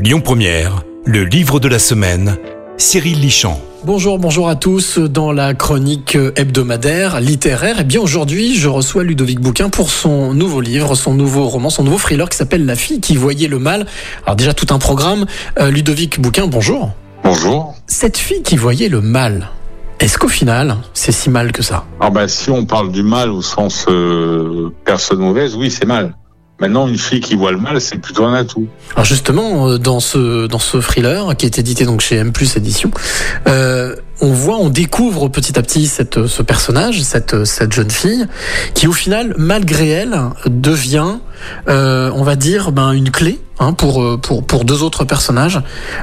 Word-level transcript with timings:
Lyon 0.00 0.20
Première, 0.20 0.82
le 1.04 1.24
livre 1.24 1.60
de 1.60 1.68
la 1.68 1.78
semaine, 1.78 2.36
Cyril 2.78 3.20
Lichamp. 3.20 3.60
Bonjour, 3.84 4.18
bonjour 4.18 4.48
à 4.48 4.56
tous. 4.56 4.98
Dans 4.98 5.30
la 5.30 5.54
chronique 5.54 6.18
hebdomadaire 6.34 7.20
littéraire, 7.20 7.76
eh 7.78 7.84
bien 7.84 8.00
aujourd'hui, 8.00 8.56
je 8.56 8.68
reçois 8.68 9.04
Ludovic 9.04 9.38
Bouquin 9.38 9.70
pour 9.70 9.90
son 9.90 10.34
nouveau 10.34 10.60
livre, 10.60 10.96
son 10.96 11.14
nouveau 11.14 11.46
roman, 11.48 11.70
son 11.70 11.84
nouveau 11.84 11.98
thriller 11.98 12.28
qui 12.28 12.36
s'appelle 12.36 12.66
La 12.66 12.74
fille 12.74 13.00
qui 13.00 13.14
voyait 13.14 13.46
le 13.46 13.60
mal. 13.60 13.86
Alors 14.24 14.34
déjà 14.34 14.52
tout 14.52 14.66
un 14.74 14.78
programme. 14.78 15.26
Euh, 15.60 15.70
Ludovic 15.70 16.20
Bouquin, 16.20 16.48
bonjour. 16.48 16.90
Bonjour. 17.22 17.74
Cette 17.86 18.16
fille 18.16 18.42
qui 18.42 18.56
voyait 18.56 18.88
le 18.88 19.00
mal, 19.00 19.50
est-ce 20.00 20.18
qu'au 20.18 20.28
final, 20.28 20.76
c'est 20.92 21.12
si 21.12 21.30
mal 21.30 21.52
que 21.52 21.62
ça? 21.62 21.84
Ah 22.00 22.10
bah 22.10 22.26
si 22.26 22.50
on 22.50 22.66
parle 22.66 22.90
du 22.90 23.04
mal 23.04 23.30
au 23.30 23.42
sens 23.42 23.86
euh, 23.88 24.72
personne 24.84 25.20
mauvaise, 25.20 25.54
oui 25.54 25.70
c'est 25.70 25.86
mal. 25.86 26.14
Maintenant, 26.60 26.86
une 26.86 26.98
fille 26.98 27.20
qui 27.20 27.34
voit 27.34 27.50
le 27.50 27.58
mal, 27.58 27.80
c'est 27.80 27.98
plutôt 27.98 28.24
un 28.24 28.32
atout. 28.34 28.68
Alors 28.94 29.04
justement, 29.04 29.68
euh, 29.68 29.78
dans 29.78 29.98
ce 29.98 30.46
dans 30.46 30.60
ce 30.60 30.78
thriller 30.78 31.36
qui 31.36 31.46
est 31.46 31.58
édité 31.58 31.84
donc 31.84 32.00
chez 32.00 32.16
M+ 32.16 32.32
Édition, 32.56 32.92
euh, 33.48 33.96
on 34.20 34.32
voit, 34.32 34.56
on 34.58 34.68
découvre 34.68 35.28
petit 35.28 35.58
à 35.58 35.62
petit 35.62 35.86
cette 35.88 36.26
ce 36.28 36.42
personnage, 36.42 37.02
cette 37.02 37.44
cette 37.44 37.72
jeune 37.72 37.90
fille, 37.90 38.26
qui 38.74 38.86
au 38.86 38.92
final, 38.92 39.34
malgré 39.36 39.88
elle, 39.88 40.16
devient, 40.46 41.16
euh, 41.68 42.10
on 42.14 42.22
va 42.22 42.36
dire, 42.36 42.70
ben 42.70 42.92
une 42.92 43.10
clé 43.10 43.40
hein, 43.58 43.72
pour 43.72 44.00
euh, 44.00 44.16
pour 44.16 44.46
pour 44.46 44.64
deux 44.64 44.84
autres 44.84 45.04
personnages 45.04 45.60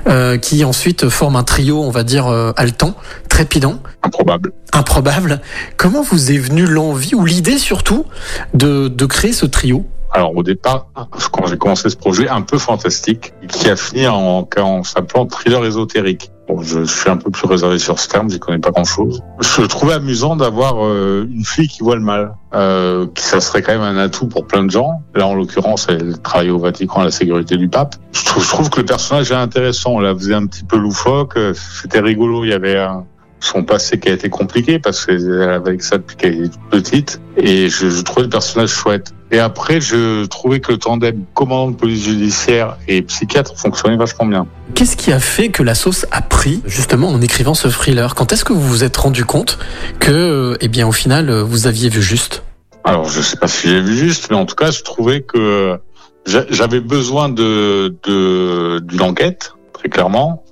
euh, 0.07 0.37
qui 0.37 0.65
ensuite 0.65 1.07
forment 1.07 1.37
un 1.37 1.43
trio, 1.43 1.81
on 1.81 1.91
va 1.91 2.03
dire 2.03 2.27
euh, 2.27 2.51
haletant, 2.57 2.97
trépidant, 3.29 3.79
Improbable. 4.03 4.51
improbable. 4.73 5.39
Comment 5.77 6.01
vous 6.01 6.29
est 6.31 6.37
venue 6.37 6.65
l'envie 6.65 7.15
ou 7.15 7.23
l'idée 7.25 7.57
surtout 7.57 8.05
de 8.53 8.89
de 8.89 9.05
créer 9.05 9.31
ce 9.31 9.45
trio? 9.45 9.85
Alors 10.13 10.35
au 10.35 10.43
départ, 10.43 10.87
quand 11.31 11.45
j'ai 11.47 11.57
commencé 11.57 11.89
ce 11.89 11.95
projet 11.95 12.27
un 12.27 12.41
peu 12.41 12.57
fantastique, 12.57 13.33
qui 13.47 13.69
a 13.69 13.75
fini 13.75 14.07
en, 14.07 14.47
en 14.57 14.83
s'appelant 14.83 15.25
thriller 15.25 15.63
ésotérique. 15.65 16.31
Bon, 16.49 16.61
je 16.61 16.83
suis 16.83 17.09
un 17.09 17.15
peu 17.15 17.31
plus 17.31 17.47
réservé 17.47 17.79
sur 17.79 17.97
ce 17.97 18.09
terme, 18.09 18.29
j'y 18.29 18.39
connais 18.39 18.59
pas 18.59 18.71
grand-chose. 18.71 19.23
Je 19.39 19.61
trouvais 19.61 19.93
amusant 19.93 20.35
d'avoir 20.35 20.85
euh, 20.85 21.25
une 21.31 21.45
fille 21.45 21.69
qui 21.69 21.81
voit 21.81 21.95
le 21.95 22.01
mal. 22.01 22.33
Euh, 22.53 23.07
ça 23.15 23.39
serait 23.39 23.61
quand 23.61 23.71
même 23.71 23.81
un 23.81 23.97
atout 23.97 24.27
pour 24.27 24.45
plein 24.47 24.63
de 24.65 24.69
gens. 24.69 25.01
Là, 25.15 25.27
en 25.27 25.33
l'occurrence, 25.33 25.87
elle 25.89 26.19
travaille 26.19 26.49
au 26.49 26.59
Vatican 26.59 27.01
à 27.01 27.03
la 27.05 27.11
sécurité 27.11 27.55
du 27.55 27.69
pape. 27.69 27.95
Je 28.11 28.25
trouve, 28.25 28.43
je 28.43 28.49
trouve 28.49 28.69
que 28.69 28.81
le 28.81 28.85
personnage 28.85 29.31
est 29.31 29.35
intéressant. 29.35 29.91
On 29.93 29.99
la 29.99 30.13
faisait 30.13 30.33
un 30.33 30.45
petit 30.45 30.65
peu 30.65 30.75
loufoque. 30.75 31.37
euh, 31.37 31.53
C'était 31.53 32.01
rigolo. 32.01 32.43
Il 32.43 32.49
y 32.49 32.53
avait 32.53 32.77
un, 32.77 33.05
son 33.41 33.63
passé 33.63 33.99
qui 33.99 34.07
a 34.07 34.13
été 34.13 34.29
compliqué 34.29 34.79
parce 34.79 35.05
qu'elle 35.05 35.41
avait 35.41 35.77
ça 35.79 35.97
depuis 35.97 36.15
qu'elle 36.15 36.45
est 36.45 36.49
toute 36.49 36.69
petite. 36.69 37.19
Et 37.37 37.69
je, 37.69 37.89
je 37.89 38.01
trouvais 38.01 38.23
le 38.23 38.29
personnage 38.29 38.69
chouette. 38.69 39.11
Et 39.31 39.39
après, 39.39 39.81
je 39.81 40.25
trouvais 40.25 40.59
que 40.59 40.71
le 40.73 40.77
tandem 40.77 41.23
commandant 41.33 41.71
de 41.71 41.75
police 41.75 42.03
judiciaire 42.03 42.77
et 42.87 43.01
psychiatre 43.01 43.57
fonctionnait 43.57 43.97
vachement 43.97 44.25
bien. 44.25 44.47
Qu'est-ce 44.75 44.95
qui 44.95 45.11
a 45.11 45.19
fait 45.19 45.49
que 45.49 45.63
la 45.63 45.73
sauce 45.75 46.05
a 46.11 46.21
pris 46.21 46.61
justement 46.65 47.09
en 47.09 47.19
écrivant 47.21 47.53
ce 47.53 47.67
thriller? 47.67 48.13
Quand 48.15 48.31
est-ce 48.31 48.45
que 48.45 48.53
vous 48.53 48.61
vous 48.61 48.83
êtes 48.83 48.95
rendu 48.97 49.25
compte 49.25 49.57
que, 49.99 50.11
euh, 50.11 50.57
eh 50.61 50.67
bien, 50.67 50.87
au 50.87 50.91
final, 50.91 51.29
euh, 51.29 51.43
vous 51.43 51.65
aviez 51.67 51.89
vu 51.89 52.01
juste? 52.01 52.43
Alors, 52.83 53.07
je 53.09 53.21
sais 53.21 53.37
pas 53.37 53.47
si 53.47 53.69
j'ai 53.69 53.81
vu 53.81 53.95
juste, 53.95 54.27
mais 54.29 54.35
en 54.37 54.45
tout 54.45 54.55
cas, 54.55 54.71
je 54.71 54.81
trouvais 54.83 55.21
que 55.21 55.77
j'a- 56.25 56.45
j'avais 56.49 56.79
besoin 56.81 57.29
de 57.29 57.95
de- 58.03 58.79
d'une 58.79 59.01
enquête, 59.01 59.53
très 59.73 59.87
clairement, 59.89 60.43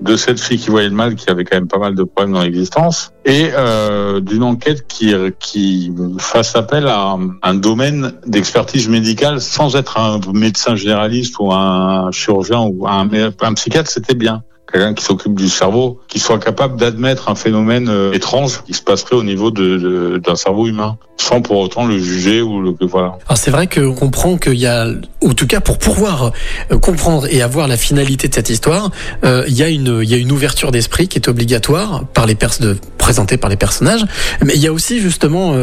de 0.00 0.16
cette 0.16 0.40
fille 0.40 0.58
qui 0.58 0.70
voyait 0.70 0.88
le 0.88 0.94
mal, 0.94 1.14
qui 1.14 1.30
avait 1.30 1.44
quand 1.44 1.56
même 1.56 1.68
pas 1.68 1.78
mal 1.78 1.94
de 1.94 2.02
problèmes 2.04 2.34
dans 2.34 2.42
l'existence, 2.42 3.12
et 3.24 3.50
euh, 3.52 4.20
d'une 4.20 4.42
enquête 4.42 4.86
qui 4.86 5.14
qui 5.38 5.92
fasse 6.18 6.56
appel 6.56 6.86
à 6.86 7.16
un, 7.42 7.54
domaine 7.54 8.12
d'expertise 8.26 8.88
médicale 8.88 9.40
sans 9.40 9.76
être 9.76 9.98
un 9.98 10.20
médecin 10.32 10.74
généraliste 10.74 11.36
ou 11.38 11.52
un 11.52 12.10
chirurgien 12.12 12.60
ou 12.60 12.86
un, 12.86 13.08
un 13.40 13.54
psychiatre, 13.54 13.90
c'était 13.90 14.14
bien 14.14 14.42
quelqu'un 14.72 14.94
qui 14.94 15.04
s'occupe 15.04 15.34
du 15.34 15.48
cerveau, 15.48 16.00
qui 16.08 16.18
soit 16.18 16.38
capable 16.38 16.78
d'admettre 16.78 17.28
un 17.28 17.34
phénomène 17.34 17.88
euh, 17.88 18.12
étrange 18.12 18.62
qui 18.64 18.74
se 18.74 18.82
passerait 18.82 19.16
au 19.16 19.22
niveau 19.22 19.50
de- 19.50 19.76
de- 19.78 20.18
d'un 20.18 20.36
cerveau 20.36 20.66
humain, 20.66 20.96
sans 21.16 21.40
pour 21.42 21.58
autant 21.58 21.86
le 21.86 21.98
juger 21.98 22.40
ou 22.42 22.60
le 22.62 22.74
voilà. 22.80 23.18
Alors 23.26 23.36
c'est 23.36 23.50
vrai 23.50 23.66
qu'on 23.66 23.94
comprend 23.94 24.36
qu'il 24.38 24.54
y 24.54 24.66
a, 24.66 24.86
en 25.24 25.32
tout 25.34 25.46
cas 25.46 25.60
pour 25.60 25.78
pouvoir 25.78 26.32
euh, 26.72 26.78
comprendre 26.78 27.26
et 27.30 27.42
avoir 27.42 27.68
la 27.68 27.76
finalité 27.76 28.28
de 28.28 28.34
cette 28.34 28.50
histoire, 28.50 28.90
euh, 29.24 29.44
il 29.48 29.54
y 29.54 29.62
a 29.62 29.68
une, 29.68 30.00
il 30.02 30.08
y 30.08 30.14
a 30.14 30.16
une 30.18 30.32
ouverture 30.32 30.70
d'esprit 30.70 31.08
qui 31.08 31.18
est 31.18 31.28
obligatoire 31.28 32.04
par 32.14 32.26
les 32.26 32.34
pers 32.34 32.50
de 32.60 32.76
présentée 32.98 33.36
par 33.38 33.50
les 33.50 33.56
personnages, 33.56 34.04
mais 34.44 34.54
il 34.54 34.60
y 34.60 34.66
a 34.66 34.72
aussi 34.72 35.00
justement, 35.00 35.54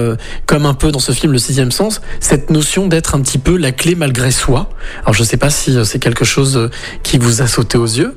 comme 0.47 0.65
un 0.65 0.73
peu 0.73 0.91
dans 0.91 0.99
ce 0.99 1.11
film 1.11 1.31
Le 1.31 1.37
Sixième 1.37 1.71
Sens, 1.71 2.01
cette 2.19 2.49
notion 2.49 2.87
d'être 2.87 3.15
un 3.15 3.21
petit 3.21 3.37
peu 3.37 3.57
la 3.57 3.71
clé 3.71 3.95
malgré 3.95 4.31
soi. 4.31 4.69
Alors 5.03 5.13
je 5.13 5.23
sais 5.23 5.37
pas 5.37 5.49
si 5.49 5.73
c'est 5.85 5.99
quelque 5.99 6.25
chose 6.25 6.69
qui 7.03 7.17
vous 7.17 7.41
a 7.41 7.47
sauté 7.47 7.77
aux 7.77 7.85
yeux. 7.85 8.15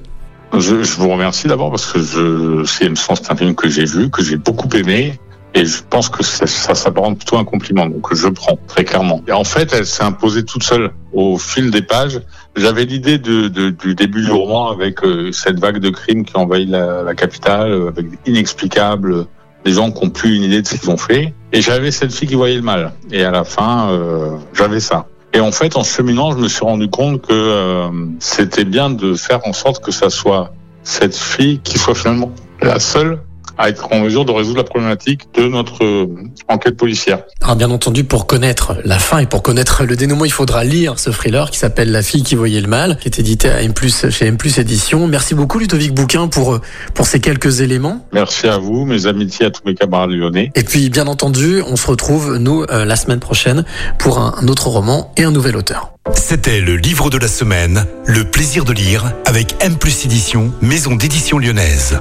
Je, 0.58 0.82
je 0.82 0.96
vous 0.96 1.08
remercie 1.08 1.46
d'abord 1.46 1.70
parce 1.70 1.86
que 1.92 2.00
je, 2.00 2.64
CM 2.64 2.96
Sens, 2.96 3.20
c'est 3.22 3.32
un 3.32 3.36
film 3.36 3.54
que 3.54 3.68
j'ai 3.68 3.84
vu, 3.84 4.10
que 4.10 4.22
j'ai 4.22 4.36
beaucoup 4.36 4.68
aimé. 4.76 5.18
Et 5.52 5.64
je 5.64 5.82
pense 5.88 6.08
que 6.08 6.22
ça, 6.22 6.46
ça 6.46 6.76
s'apparente 6.76 7.16
plutôt 7.18 7.36
à 7.36 7.40
un 7.40 7.44
compliment, 7.44 7.84
donc 7.86 8.14
je 8.14 8.28
prends 8.28 8.56
très 8.68 8.84
clairement. 8.84 9.20
Et 9.26 9.32
en 9.32 9.42
fait, 9.42 9.72
elle 9.72 9.84
s'est 9.84 10.04
imposée 10.04 10.44
toute 10.44 10.62
seule 10.62 10.92
au 11.12 11.38
fil 11.38 11.72
des 11.72 11.82
pages. 11.82 12.20
J'avais 12.54 12.84
l'idée 12.84 13.18
de, 13.18 13.48
de- 13.48 13.70
du 13.70 13.96
début 13.96 14.22
du 14.24 14.30
roman 14.30 14.70
avec 14.70 15.02
euh, 15.04 15.32
cette 15.32 15.58
vague 15.58 15.78
de 15.78 15.90
crimes 15.90 16.24
qui 16.24 16.36
envahit 16.36 16.68
la, 16.68 17.02
la 17.02 17.14
capitale, 17.16 17.72
euh, 17.72 17.88
avec 17.88 18.06
inexplicables, 18.26 19.26
des 19.64 19.72
gens 19.72 19.90
qui 19.90 20.04
n'ont 20.04 20.10
plus 20.10 20.36
une 20.36 20.44
idée 20.44 20.62
de 20.62 20.66
ce 20.68 20.76
qu'ils 20.76 20.88
ont 20.90 20.96
fait. 20.96 21.34
Et 21.52 21.60
j'avais 21.62 21.90
cette 21.90 22.12
fille 22.12 22.28
qui 22.28 22.36
voyait 22.36 22.54
le 22.56 22.62
mal. 22.62 22.92
Et 23.10 23.24
à 23.24 23.32
la 23.32 23.42
fin, 23.42 23.90
euh, 23.90 24.36
j'avais 24.54 24.78
ça. 24.80 25.06
Et 25.32 25.40
en 25.40 25.52
fait, 25.52 25.76
en 25.76 25.84
cheminant, 25.84 26.32
je 26.32 26.38
me 26.38 26.48
suis 26.48 26.64
rendu 26.64 26.88
compte 26.88 27.22
que 27.22 27.32
euh, 27.32 27.88
c'était 28.18 28.64
bien 28.64 28.90
de 28.90 29.14
faire 29.14 29.46
en 29.46 29.52
sorte 29.52 29.82
que 29.82 29.92
ça 29.92 30.10
soit 30.10 30.52
cette 30.82 31.16
fille 31.16 31.60
qui 31.60 31.78
soit 31.78 31.94
finalement 31.94 32.32
la 32.60 32.80
seule 32.80 33.20
à 33.60 33.68
être 33.68 33.92
en 33.92 34.00
mesure 34.00 34.24
de 34.24 34.32
résoudre 34.32 34.58
la 34.58 34.64
problématique 34.64 35.28
de 35.34 35.46
notre 35.46 35.84
euh, 35.84 36.06
enquête 36.48 36.78
policière. 36.78 37.24
Alors 37.42 37.56
bien 37.56 37.70
entendu, 37.70 38.04
pour 38.04 38.26
connaître 38.26 38.76
la 38.84 38.98
fin 38.98 39.18
et 39.18 39.26
pour 39.26 39.42
connaître 39.42 39.84
le 39.84 39.96
dénouement, 39.96 40.24
il 40.24 40.32
faudra 40.32 40.64
lire 40.64 40.98
ce 40.98 41.10
thriller 41.10 41.50
qui 41.50 41.58
s'appelle 41.58 41.92
La 41.92 42.02
fille 42.02 42.22
qui 42.22 42.36
voyait 42.36 42.62
le 42.62 42.68
mal, 42.68 42.96
qui 42.96 43.08
est 43.08 43.18
édité 43.18 43.50
à 43.50 43.60
M+, 43.60 43.74
chez 44.10 44.26
M+, 44.26 44.38
Édition. 44.56 45.06
Merci 45.06 45.34
beaucoup 45.34 45.58
Ludovic 45.58 45.92
Bouquin 45.92 46.28
pour, 46.28 46.54
euh, 46.54 46.60
pour 46.94 47.06
ces 47.06 47.20
quelques 47.20 47.60
éléments. 47.60 48.06
Merci 48.12 48.48
à 48.48 48.56
vous, 48.56 48.86
mes 48.86 49.06
amitiés 49.06 49.46
à 49.46 49.50
tous 49.50 49.62
mes 49.66 49.74
camarades 49.74 50.10
lyonnais. 50.10 50.50
Et 50.54 50.64
puis 50.64 50.88
bien 50.88 51.06
entendu, 51.06 51.62
on 51.66 51.76
se 51.76 51.86
retrouve, 51.86 52.38
nous, 52.38 52.64
euh, 52.70 52.86
la 52.86 52.96
semaine 52.96 53.20
prochaine 53.20 53.66
pour 53.98 54.20
un, 54.20 54.36
un 54.40 54.48
autre 54.48 54.68
roman 54.68 55.12
et 55.18 55.24
un 55.24 55.32
nouvel 55.32 55.56
auteur. 55.56 55.92
C'était 56.14 56.62
le 56.62 56.76
livre 56.76 57.10
de 57.10 57.18
la 57.18 57.28
semaine, 57.28 57.84
Le 58.06 58.24
plaisir 58.24 58.64
de 58.64 58.72
lire 58.72 59.12
avec 59.26 59.54
M 59.60 59.76
plus 59.76 60.06
édition, 60.06 60.50
maison 60.62 60.96
d'édition 60.96 61.38
lyonnaise. 61.38 62.00